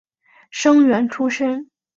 [0.49, 1.69] 生员出身。